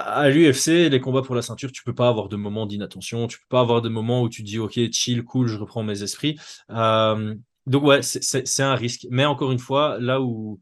[0.00, 3.38] À l'UFC, les combats pour la ceinture, tu peux pas avoir de moments d'inattention, tu
[3.38, 6.38] peux pas avoir de moments où tu dis ok, chill, cool, je reprends mes esprits.
[6.70, 7.34] Euh,
[7.66, 9.06] donc ouais, c'est- un risque.
[9.10, 10.60] Mais encore une fois, là où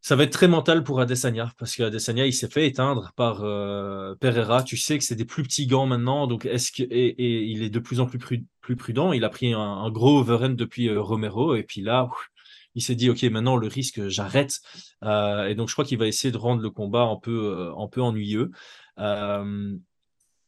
[0.00, 4.14] ça va être très mental pour Adesanya, parce qu'Adesanya, il s'est fait éteindre par euh,
[4.20, 4.62] Pereira.
[4.62, 7.70] Tu sais que c'est des plus petits gants maintenant, donc est-ce que et, il est
[7.70, 9.12] de plus en plus, pru- plus prudent.
[9.12, 12.28] Il a pris un, un gros overhand depuis euh, Romero, et puis là, ouf,
[12.76, 14.60] il s'est dit ok, maintenant le risque, j'arrête.
[15.02, 17.72] Euh, et donc je crois qu'il va essayer de rendre le combat un peu, euh,
[18.02, 18.50] ennuyeux.
[18.98, 19.76] Euh,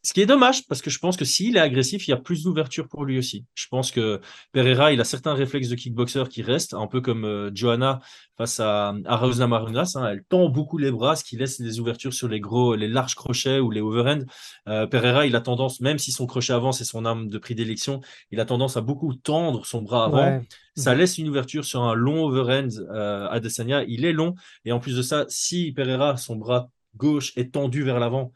[0.08, 2.16] ce qui est dommage, parce que je pense que s'il est agressif, il y a
[2.16, 3.44] plus d'ouverture pour lui aussi.
[3.54, 7.26] Je pense que Pereira, il a certains réflexes de kickboxer qui restent, un peu comme
[7.26, 8.00] euh, Johanna
[8.38, 9.92] face à, à Rose Namarunas.
[9.96, 10.08] hein.
[10.10, 13.16] Elle tend beaucoup les bras, ce qui laisse des ouvertures sur les gros, les larges
[13.16, 14.24] crochets ou les overhands.
[14.66, 18.00] Euh, Pereira, il a tendance, même si son crochet avant, c'est son arme de prédilection,
[18.30, 20.38] il a tendance à beaucoup tendre son bras avant.
[20.38, 20.40] Ouais.
[20.74, 23.84] Ça laisse une ouverture sur un long overhand euh, Adesanya.
[23.84, 24.36] Il est long.
[24.64, 28.32] Et en plus de ça, si Pereira, son bras gauche est tendu vers l'avant,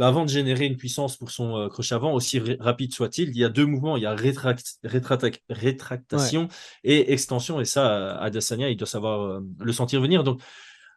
[0.00, 3.36] bah, avant de générer une puissance pour son euh, crochet avant, aussi rapide soit-il, il
[3.36, 3.98] y a deux mouvements.
[3.98, 6.48] Il y a rétract- rétrac- rétractation
[6.84, 7.60] et extension.
[7.60, 10.24] Et ça, euh, Adesanya, il doit savoir euh, le sentir venir.
[10.24, 10.40] Donc,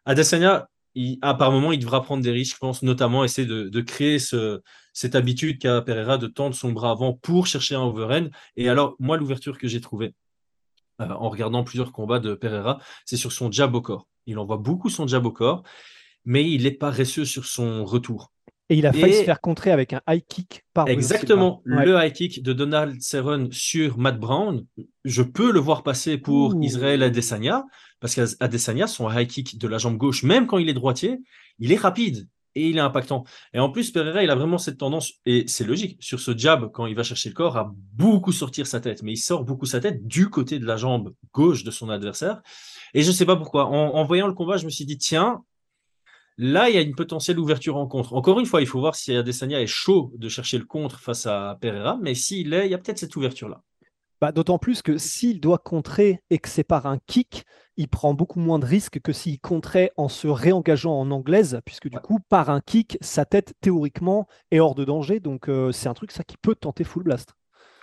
[0.06, 3.68] Adesanya, il, à par moment, il devra prendre des risques, je pense, notamment essayer de,
[3.68, 4.62] de créer ce,
[4.94, 8.30] cette habitude qu'a Pereira de tendre son bras avant pour chercher un overhand.
[8.56, 10.14] Et alors, moi, l'ouverture que j'ai trouvée
[11.02, 14.06] euh, en regardant plusieurs combats de Pereira, c'est sur son jab au corps.
[14.24, 15.62] Il envoie beaucoup son jab au corps,
[16.24, 18.30] mais il est paresseux sur son retour.
[18.70, 21.62] Et il a failli Et- se faire contrer avec un high kick par Exactement.
[21.66, 21.84] Ouais.
[21.84, 24.64] le high kick de Donald Cerrone sur Matt Brown,
[25.04, 26.62] je peux le voir passer pour Ouh.
[26.62, 27.64] Israël Adesanya,
[28.00, 31.18] parce qu'Adesanya, son high kick de la jambe gauche, même quand il est droitier,
[31.58, 33.24] il est rapide et il est impactant.
[33.52, 36.70] Et en plus, Pereira, il a vraiment cette tendance, et c'est logique, sur ce jab,
[36.72, 39.02] quand il va chercher le corps, à beaucoup sortir sa tête.
[39.02, 42.40] Mais il sort beaucoup sa tête du côté de la jambe gauche de son adversaire.
[42.94, 43.66] Et je sais pas pourquoi.
[43.66, 45.42] En, en voyant le combat, je me suis dit, tiens,
[46.38, 48.12] Là, il y a une potentielle ouverture en contre.
[48.14, 51.26] Encore une fois, il faut voir si Adesanya est chaud de chercher le contre face
[51.26, 53.62] à Pereira, mais s'il est, il y a peut-être cette ouverture-là.
[54.20, 57.44] Bah, D'autant plus que s'il doit contrer et que c'est par un kick,
[57.76, 61.88] il prend beaucoup moins de risques que s'il contrait en se réengageant en anglaise, puisque
[61.88, 62.00] du Ouais.
[62.00, 65.20] coup, par un kick, sa tête théoriquement est hors de danger.
[65.20, 67.34] Donc euh, c'est un truc ça qui peut tenter full blast.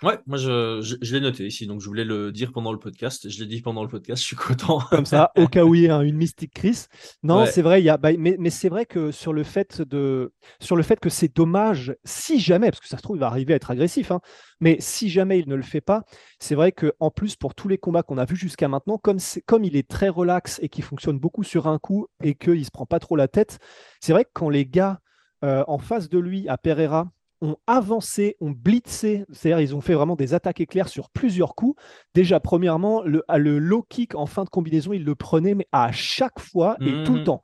[0.02, 2.78] Ouais, moi je, je, je l'ai noté ici, donc je voulais le dire pendant le
[2.80, 3.28] podcast.
[3.28, 4.80] Je l'ai dit pendant le podcast, je suis content.
[4.90, 6.86] Comme ça, au cas où il y a une mystique Chris.
[7.22, 7.46] Non, Ouais.
[7.46, 10.32] c'est vrai, il y a, bah, mais, mais c'est vrai que sur le fait de,
[10.60, 13.28] sur le fait que c'est dommage, si jamais, parce que ça se trouve, il va
[13.28, 14.20] arriver à être agressif, hein,
[14.60, 16.02] mais si jamais il ne le fait pas,
[16.40, 19.20] c'est vrai que en plus pour tous les combats qu'on a vus jusqu'à maintenant, comme,
[19.20, 22.64] c'est- comme il est très relax et qu'il fonctionne beaucoup sur un coup et qu'il
[22.64, 23.60] se prend pas trop la tête,
[24.00, 24.98] c'est vrai que quand les gars
[25.44, 27.08] euh, en face de lui à Pereira
[27.42, 31.78] ont avancé, ont blitzé, c'est-à-dire ils ont fait vraiment des attaques éclairs sur plusieurs coups.
[32.14, 35.92] Déjà, premièrement, le, le low kick en fin de combinaison, il le prenait mais à
[35.92, 37.42] chaque fois et tout le temps.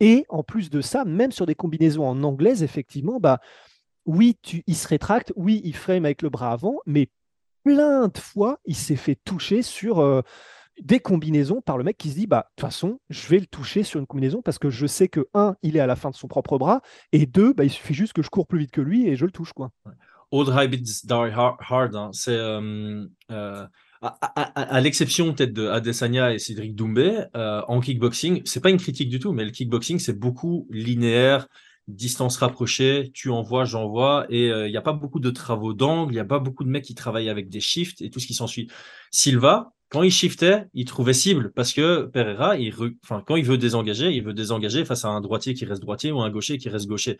[0.00, 3.40] Et en plus de ça, même sur des combinaisons en anglaise, effectivement, bah,
[4.06, 7.08] oui, tu, il se rétracte, oui, il frame avec le bras avant, mais
[7.64, 10.22] plein de fois, il s'est fait toucher sur euh,
[10.80, 13.46] des combinaisons par le mec qui se dit, bah, de toute façon, je vais le
[13.46, 16.10] toucher sur une combinaison parce que je sais que, un, il est à la fin
[16.10, 16.82] de son propre bras,
[17.12, 19.24] et deux, bah, il suffit juste que je cours plus vite que lui et je
[19.24, 19.52] le touche.
[19.52, 19.70] quoi.
[20.30, 23.66] Old Habits Die Har- Hard, hein, c'est euh, euh,
[24.02, 29.08] à, l'exception peut-être de Adesanya et Cédric Doumbé, euh, en kickboxing, c'est pas une critique
[29.08, 31.46] du tout, mais le kickboxing c'est beaucoup linéaire,
[31.88, 36.12] distance rapprochée, tu envoies, j'envoie, et euh, il n'y a pas beaucoup de travaux d'angle,
[36.12, 38.26] il n'y a pas beaucoup de mecs qui travaillent avec des shifts et tout ce
[38.26, 38.68] qui s'ensuit.
[39.10, 42.56] Silva, quand il shiftait, il trouvait cible parce que Pereira,
[43.26, 46.20] quand il veut désengager, il veut désengager face à un droitier qui reste droitier ou
[46.20, 47.16] un gaucher qui reste gaucher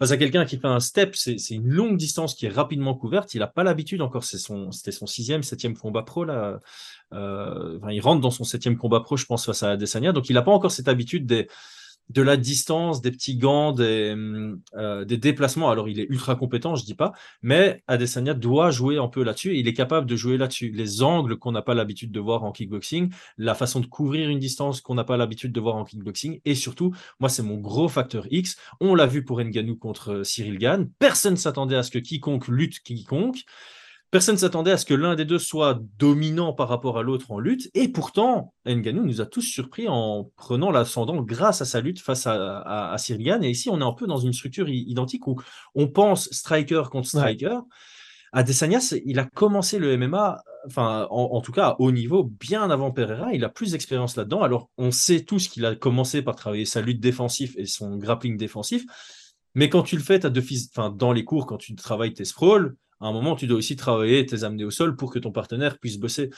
[0.00, 3.34] face à quelqu'un qui fait un step, c'est une longue distance qui est rapidement couverte.
[3.34, 4.24] Il n'a pas l'habitude encore.
[4.24, 6.60] C'était son sixième, septième combat pro là.
[7.12, 10.12] Euh, enfin, il rentre dans son septième combat pro, je pense, face à Adesanya.
[10.12, 11.48] Donc, il n'a pas encore cette habitude des,
[12.10, 14.14] de la distance, des petits gants, des,
[14.74, 15.70] euh, des déplacements.
[15.70, 19.56] Alors, il est ultra compétent, je dis pas, mais Adesanya doit jouer un peu là-dessus.
[19.58, 20.70] Il est capable de jouer là-dessus.
[20.70, 24.38] Les angles qu'on n'a pas l'habitude de voir en kickboxing, la façon de couvrir une
[24.38, 27.88] distance qu'on n'a pas l'habitude de voir en kickboxing, et surtout, moi, c'est mon gros
[27.88, 28.56] facteur X.
[28.80, 30.88] On l'a vu pour Nganou contre Cyril Gann.
[30.98, 33.44] Personne s'attendait à ce que quiconque lutte quiconque.
[34.10, 37.30] Personne ne s'attendait à ce que l'un des deux soit dominant par rapport à l'autre
[37.30, 37.70] en lutte.
[37.74, 42.26] Et pourtant, Nganou nous a tous surpris en prenant l'ascendant grâce à sa lutte face
[42.26, 45.38] à, à, Et ici, on est un peu dans une structure identique où
[45.74, 47.48] on pense striker contre striker.
[47.48, 47.60] Ouais.
[48.32, 52.90] Adesanya, il a commencé le MMA, enfin, en, tout cas à haut niveau, bien avant
[52.90, 53.34] Pereira.
[53.34, 54.42] Il a plus d'expérience là-dedans.
[54.42, 58.36] Alors, on sait tous qu'il a commencé par travailler sa lutte défensive et son grappling
[58.36, 58.84] défensif.
[59.54, 60.44] Mais quand tu le fais, as deux
[60.74, 63.76] enfin, dans les cours, quand tu travailles tes sprawls, à un moment, tu dois aussi
[63.76, 66.30] travailler tes amener au sol pour que ton partenaire puisse bosser.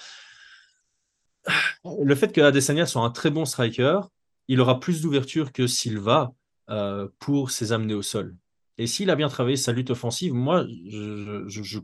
[1.84, 4.00] Le fait que Adesanya soit un très bon striker,
[4.48, 6.32] il aura plus d'ouverture que Silva
[6.68, 8.36] euh, pour ses amener au sol.
[8.78, 11.78] Et s'il a bien travaillé sa lutte offensive, moi, je, je, je,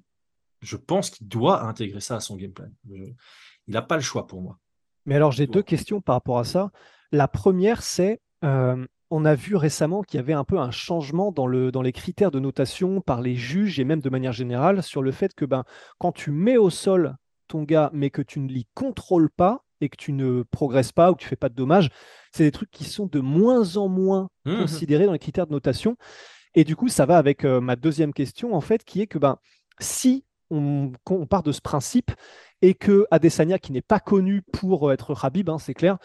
[0.60, 2.68] je pense qu'il doit intégrer ça à son game plan.
[2.88, 3.14] il
[3.68, 4.58] n'a pas le choix pour moi.
[5.06, 6.70] Mais alors, j'ai deux questions par rapport à ça.
[7.12, 11.32] La première, c'est euh, on a vu récemment qu'il y avait un peu un changement
[11.32, 14.82] dans, le, dans les critères de notation par les juges et même de manière générale
[14.82, 15.64] sur le fait que ben,
[15.98, 17.16] quand tu mets au sol
[17.48, 21.10] ton gars mais que tu ne l'y contrôles pas et que tu ne progresses pas
[21.10, 21.90] ou que tu fais pas de dommages,
[22.32, 25.52] c'est des trucs qui sont de moins en moins mmh considérés dans les critères de
[25.52, 25.96] notation.
[26.54, 29.18] Et du coup, ça va avec euh, ma deuxième question en fait, qui est que
[29.18, 29.38] ben,
[29.78, 32.10] si on, on part de ce principe
[32.62, 35.98] et que Adesanya, qui n'est pas connu pour être Habib, hein, c'est clair,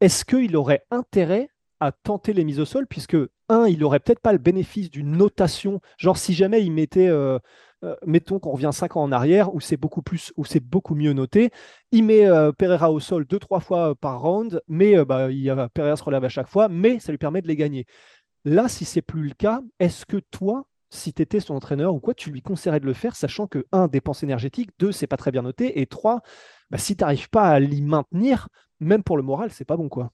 [0.00, 1.48] est-ce qu'il aurait intérêt
[1.82, 3.16] à tenter les mises au sol, puisque,
[3.48, 7.38] un, il aurait peut-être pas le bénéfice d'une notation, genre si jamais il mettait, euh,
[7.84, 10.94] euh, mettons qu'on revient cinq ans en arrière, où c'est beaucoup plus, où c'est beaucoup
[10.94, 11.50] mieux noté,
[11.90, 15.96] il met euh, Pereira au sol deux, trois fois par round, mais bah, il, Pereira
[15.96, 17.86] se relève à chaque fois, mais ça lui permet de les gagner.
[18.44, 22.00] Là, si c'est plus le cas, est-ce que toi, si tu étais son entraîneur ou
[22.00, 25.16] quoi, tu lui conseillerais de le faire, sachant que, un, dépense énergétique, deux, c'est pas
[25.16, 26.20] très bien noté, et trois,
[26.70, 28.48] bah, si tu n'arrives pas à l'y maintenir,
[28.80, 30.12] même pour le moral, c'est pas bon, quoi.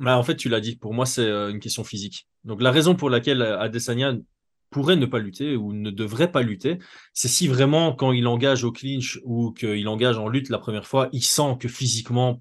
[0.00, 2.26] Bah, en fait, tu l'as dit, pour moi, c'est euh, une question physique.
[2.44, 4.14] Donc, la raison pour laquelle euh, Adesanya
[4.70, 6.78] pourrait ne pas lutter ou ne devrait pas lutter,
[7.14, 10.86] c'est si vraiment, quand il engage au clinch ou qu'il engage en lutte la première
[10.86, 12.40] fois, il sent que physiquement,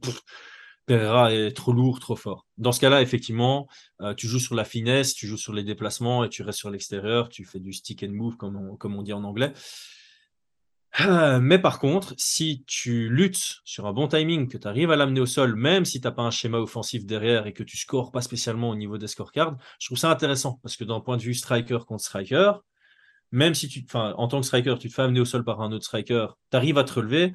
[0.85, 2.45] Pereira est trop lourd, trop fort.
[2.57, 3.67] Dans ce cas-là, effectivement,
[4.01, 6.69] euh, tu joues sur la finesse, tu joues sur les déplacements et tu restes sur
[6.69, 9.53] l'extérieur, tu fais du stick and move, comme comme on dit en anglais.
[11.01, 14.95] Euh, mais par contre, si tu luttes sur un bon timing, que tu arrives à
[14.95, 17.77] l'amener au sol, même si tu n'as pas un schéma offensif derrière et que tu
[17.77, 21.17] scores pas spécialement au niveau des scorecards, je trouve ça intéressant parce que d'un point
[21.17, 22.53] de vue striker contre striker,
[23.31, 25.71] même si tu, en tant que striker, tu te fais amener au sol par un
[25.73, 27.33] autre striker, tu arrives à te relever,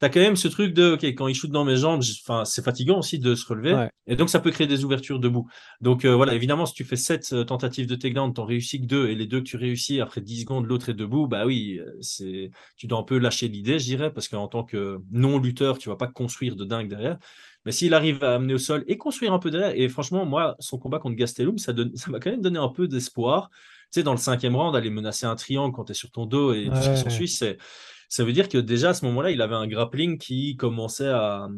[0.00, 2.64] tu quand même ce truc de, OK, quand il shoot dans mes jambes, enfin, c'est
[2.64, 3.88] fatigant aussi de se relever.
[4.06, 5.48] Et donc, ça peut créer des ouvertures debout.
[5.80, 8.86] Donc, euh, voilà, évidemment, si tu fais 7 euh, tentatives de takedown, t'en réussis que
[8.86, 11.80] deux, et les deux que tu réussis après 10 secondes, l'autre est debout, bah oui,
[11.80, 15.78] euh, c'est, tu dois un peu lâcher l'idée, je dirais, parce qu'en tant que non-lutteur,
[15.78, 17.18] tu vas pas construire de dingue derrière.
[17.64, 20.54] Mais s'il arrive à amener au sol et construire un peu derrière, et franchement, moi,
[20.60, 23.50] son combat contre Gastelum, ça, donne, ça m'a quand même donné un peu d'espoir.
[23.92, 26.24] Tu sais, dans le cinquième round, aller menacer un triangle quand tu es sur ton
[26.24, 27.58] dos et tout ce qui s'ensuit, c'est
[28.08, 31.48] ça veut dire que déjà à ce moment-là, il avait un grappling qui commençait à,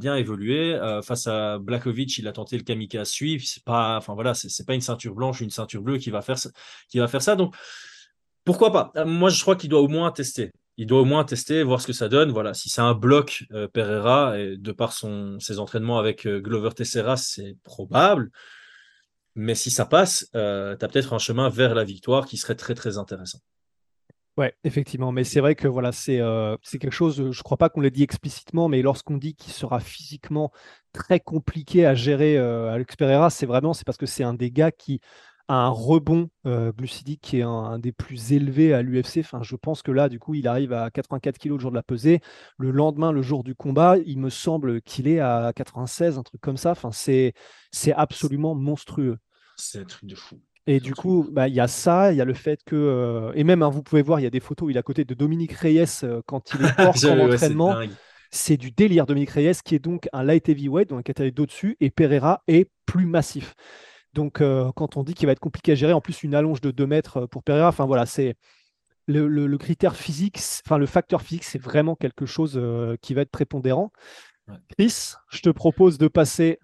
[0.00, 0.74] bien évoluer.
[0.74, 3.44] Euh, face à Blakovic, il a tenté le kamikaze suivre.
[3.46, 6.36] C'est pas, enfin voilà, c'est pas une ceinture blanche, une ceinture bleue qui va faire,
[6.88, 7.36] qui va faire ça.
[7.36, 7.54] Donc
[8.44, 8.92] pourquoi pas?
[8.96, 10.50] Euh, Moi, je crois qu'il doit au moins tester.
[10.76, 12.32] Il doit au moins tester, voir ce que ça donne.
[12.32, 17.16] Voilà, si c'est un bloc euh, Pereira, et de par ses entraînements avec Glover Teixeira,
[17.16, 18.30] c'est probable.
[19.36, 22.74] Mais si ça passe, tu as peut-être un chemin vers la victoire qui serait très
[22.74, 23.38] très intéressant.
[24.38, 27.68] Ouais, effectivement, mais c'est vrai que voilà, c'est euh, quelque chose, je ne crois pas
[27.68, 30.50] qu'on l'ait dit explicitement, mais lorsqu'on dit qu'il sera physiquement
[30.94, 34.50] très compliqué à gérer euh, Alex Pereira, c'est vraiment c'est parce que c'est un des
[34.50, 35.00] gars qui
[35.48, 39.18] a un rebond euh, glucidique qui est un, des plus élevés à l'UFC.
[39.18, 41.76] Enfin, je pense que là, du coup, il arrive à 84 kg le jour de
[41.76, 42.20] la pesée.
[42.56, 46.40] Le lendemain, le jour du combat, il me semble qu'il est à 96, un truc
[46.40, 46.70] comme ça.
[46.70, 47.34] Enfin, c'est
[47.94, 49.18] absolument monstrueux.
[49.56, 50.40] C'est un truc de fou.
[50.66, 52.76] Et du coup, bah, il y a ça, il y a le fait que.
[52.76, 54.82] Euh, et même, hein, vous pouvez voir, il y a des photos il est à
[54.82, 57.74] côté de Dominique Reyes euh, quand il est hors en entraînement.
[58.30, 61.76] C'est du délire, Dominique Reyes, qui est donc un light heavyweight, donc un catégorie d'au-dessus,
[61.80, 63.54] et Pereira est plus massif.
[64.14, 66.60] Donc, euh, quand on dit qu'il va être compliqué à gérer, en plus, une allonge
[66.60, 68.34] de 2 mètres pour Pereira, enfin voilà, c'est.
[69.08, 72.58] Le, critère physique, enfin le facteur physique, c'est vraiment quelque chose
[73.02, 73.90] qui va être prépondérant.
[74.78, 76.60] Chris, je te propose de passer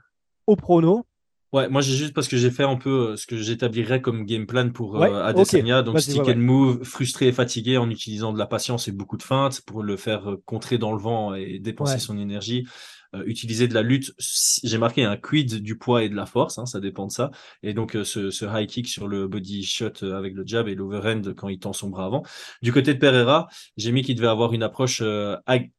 [0.46, 1.08] au prono.
[1.52, 4.26] Ouais, moi j'ai juste parce que j'ai fait un peu euh, ce que j'établirais comme
[4.26, 8.38] game plan pour euh, Adesanya, donc stick and move, frustré et fatigué en utilisant de
[8.38, 11.58] la patience et beaucoup de feintes pour le faire euh, contrer dans le vent et
[11.58, 12.66] dépenser son énergie.
[13.14, 14.12] Euh, utiliser de la lutte.
[14.18, 17.31] J'ai marqué un quid du poids et de la force, hein, ça dépend de ça.
[17.62, 20.68] Et donc euh, ce, ce, high kick sur le body shot euh, avec le jab
[20.68, 22.23] et l'overhand quand il tend son bras avant.
[22.61, 25.03] Du côté de Pereira, j'ai mis qu'il devait avoir une approche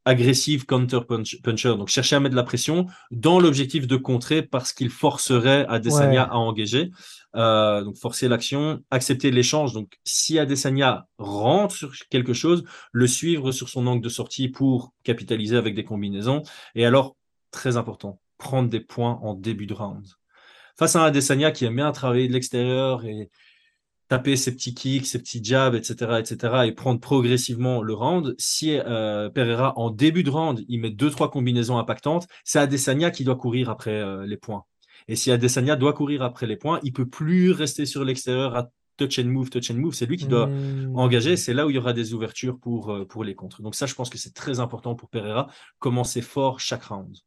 [0.06, 1.02] agressive counter
[1.44, 5.68] puncher, donc chercher à mettre de la pression dans l'objectif de contrer parce qu'il forcerait
[5.68, 6.90] Adesanya à engager.
[7.36, 9.74] Euh, donc forcer l'action, accepter l'échange.
[9.74, 14.94] Donc si Adesanya rentre sur quelque chose, le suivre sur son angle de sortie pour
[15.04, 16.42] capitaliser avec des combinaisons.
[16.76, 17.16] Et alors,
[17.52, 20.06] très important, prendre des points en début de round.
[20.78, 23.30] Face à Adesanya qui aime bien travailler de l'extérieur et
[24.08, 28.36] taper ses petits kicks, ses petits jabs, etc., etc., et prendre progressivement le round.
[28.40, 33.12] Si euh, Pereira, en début de round, il met deux, trois combinaisons impactantes, c'est Adesanya
[33.12, 34.66] qui doit courir après euh, les points.
[35.10, 38.70] Et si Adesanya doit courir après les points, il peut plus rester sur l'extérieur à
[38.96, 39.96] touch and move, touch and move.
[39.96, 40.96] C'est lui qui doit mmh.
[40.96, 41.36] engager.
[41.36, 43.64] C'est là où il y aura des ouvertures pour, euh, pour les contres.
[43.64, 45.50] Donc ça, je pense que c'est très important pour Pereira.
[45.80, 47.18] Commencer fort chaque round.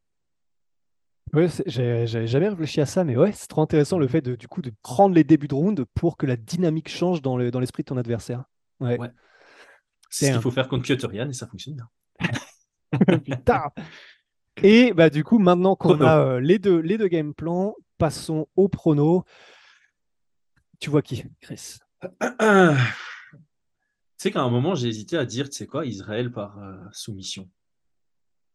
[1.32, 4.46] Oui, j'ai jamais réfléchi à ça, mais ouais, c'est trop intéressant le fait de, du
[4.46, 7.50] coup, de prendre les débuts de round pour que la dynamique change dans l'esprit le,
[7.50, 8.44] dans de ton adversaire.
[8.78, 8.96] Ouais.
[10.08, 11.88] C'est ce qu'il faut faire contre Piotr et ça fonctionne bien.
[13.24, 13.72] Putain
[14.60, 18.48] et bah, du coup, maintenant qu'on a euh, les, deux, les deux game plans, passons
[18.56, 19.24] au prono.
[20.78, 21.78] Tu vois qui, Chris?
[24.18, 26.76] Tu sais qu'à un moment, j'ai hésité à dire, tu sais quoi, Israël par euh,
[26.92, 27.50] soumission.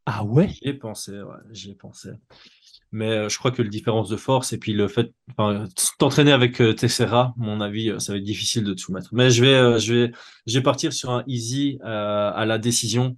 [0.06, 0.48] Ah ouais?
[0.48, 2.12] J'y ai pensé, ouais, j'y ai pensé.
[2.94, 5.12] Mais euh, je crois que la différence de force et puis le fait,
[6.00, 9.10] t'entraîner avec Tessera, mon avis, ça va être difficile de te soumettre.
[9.12, 10.12] Mais je vais, je vais,
[10.46, 13.18] je vais partir sur un easy à la décision.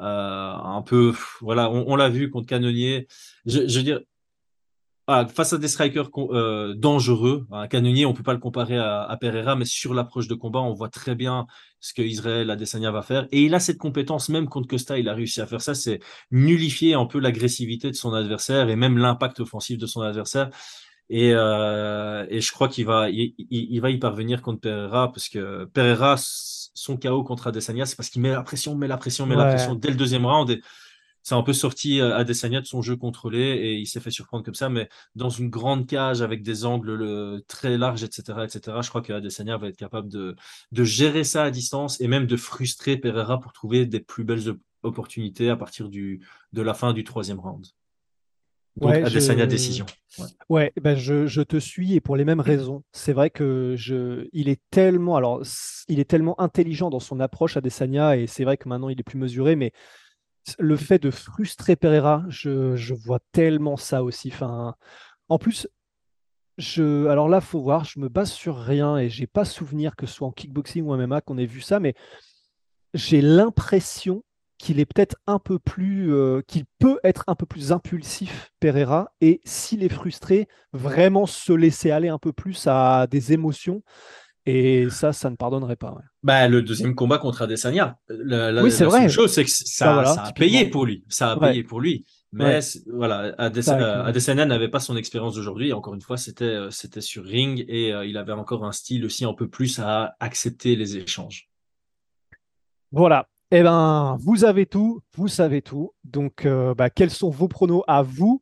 [0.00, 3.06] Euh, un peu, voilà, on, l'a vu contre Canonnier.
[3.46, 4.00] Je, veux dire,
[5.06, 9.14] ah, face à des strikers euh, dangereux, un canonnier, on peut pas le comparer à,
[9.20, 11.46] Pereira, mais sur l'approche de combat, on voit très bien
[11.78, 13.28] ce que Israël Adesanya va faire.
[13.30, 16.00] Et il a cette compétence, même contre Costa, il a réussi à faire ça, c'est
[16.30, 20.48] nullifier un peu l'agressivité de son adversaire et même l'impact offensif de son adversaire.
[21.10, 26.16] Et, euh, je crois qu'il va, il, va y parvenir contre Pereira, parce que Pereira,
[26.74, 29.46] son chaos contre Adesanya, c'est parce qu'il met la pression, met la pression, met la
[29.46, 30.50] pression dès le deuxième round.
[30.50, 30.60] Et
[31.22, 34.44] c'est un peu sorti euh, Adesanya de son jeu contrôlé et il s'est fait surprendre
[34.44, 34.68] comme ça.
[34.68, 39.12] Mais dans une grande cage avec des angles très larges, etc., etc., je crois que
[39.12, 40.36] Adesanya va être capable de,
[40.72, 44.54] de gérer ça à distance et même de frustrer Pereira pour trouver des plus belles
[44.82, 46.20] opportunités à partir du,
[46.52, 47.66] de la fin du troisième round.
[48.76, 49.86] Donc, ouais, Adesanya décision.
[50.48, 52.82] Ouais, ben je, je, te suis et pour les mêmes raisons.
[52.92, 55.42] C'est vrai que je, il est tellement, alors,
[55.88, 59.04] il est tellement intelligent dans son approche Adesanya et c'est vrai que maintenant il est
[59.04, 59.72] plus mesuré, mais
[60.58, 64.30] le fait de frustrer Pereira, je, je vois tellement ça aussi.
[64.32, 64.74] Enfin,
[65.28, 65.68] en plus,
[66.58, 70.06] je, alors là, faut voir, je me base sur rien et j'ai pas souvenir que
[70.06, 71.94] ce soit en kickboxing ou en MMA qu'on ait vu ça, mais
[72.92, 74.22] j'ai l'impression
[74.58, 79.12] qu'il est peut-être un peu plus, euh, qu'il peut être un peu plus impulsif, Pereira,
[79.20, 83.82] et s'il est frustré, vraiment se laisser aller un peu plus à des émotions.
[84.46, 85.96] Et ça, ça ne pardonnerait pas.
[86.22, 89.08] Bah, le deuxième combat contre Adesanya, la, oui, c'est vrai.
[89.08, 91.02] chose, c'est que ça, bah, a payé pour lui.
[91.08, 92.04] Ça a payé pour lui.
[92.34, 92.60] Mais
[92.92, 95.72] voilà, Adesanya n'avait pas son expérience d'aujourd'hui.
[95.72, 99.04] Encore une fois, c'était euh, c'était sur ring et euh, il avait encore un style
[99.04, 101.48] aussi un peu plus à accepter les échanges.
[102.90, 105.92] Voilà, eh bien, vous avez tout, vous savez tout.
[106.04, 108.40] Donc, euh, bah, quels sont vos pronos à vous?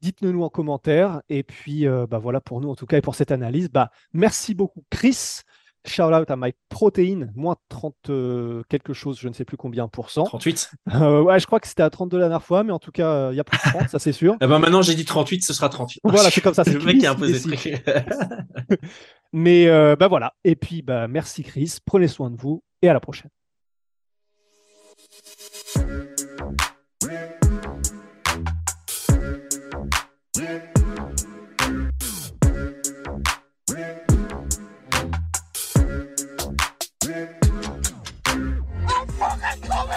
[0.00, 1.22] Dites-le nous en commentaire.
[1.28, 3.68] Et puis, euh, bah, voilà pour nous en tout cas et pour cette analyse.
[3.68, 5.40] Bah, merci beaucoup, Chris.
[5.86, 9.86] Shout out à My Protein, moins 30 euh, quelque chose, je ne sais plus combien
[9.86, 10.24] pour cent.
[10.24, 13.30] 38 Ouais, je crois que c'était à 32 la dernière fois, mais en tout cas,
[13.30, 14.36] il y a plus de 30, ça c'est sûr.
[14.40, 16.00] Eh ben maintenant, j'ai dit 38, ce sera 38.
[16.04, 16.64] Voilà, c'est comme ça.
[16.64, 17.40] C'est le mec qui a imposé
[19.32, 20.34] Mais bah voilà.
[20.44, 23.30] Et puis, bah, merci Chris, prenez soin de vous et à la prochaine.